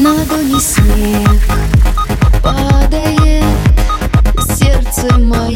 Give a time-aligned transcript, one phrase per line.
[0.00, 1.42] На ладони снег
[2.42, 3.44] падает,
[4.56, 5.49] сердце мое.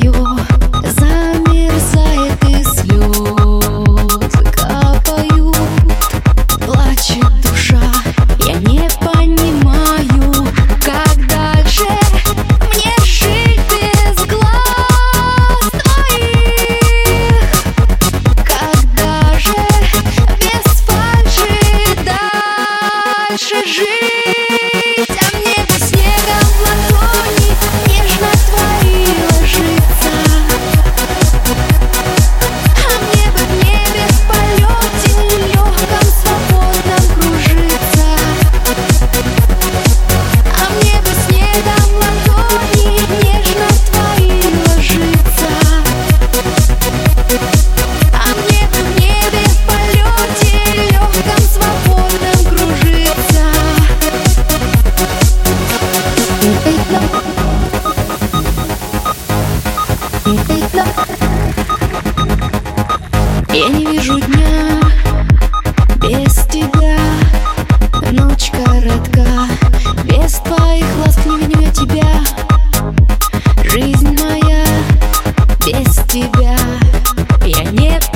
[77.75, 78.14] нет.